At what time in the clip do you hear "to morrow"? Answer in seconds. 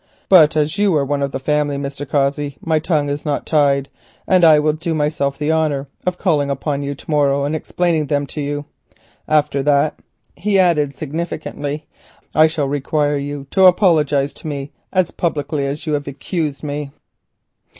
6.95-7.43